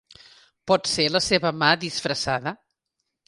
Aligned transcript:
Pot 0.71 0.89
ser 0.91 1.05
la 1.15 1.21
seva 1.27 1.51
mà 1.63 1.69
disfressada. 1.83 2.55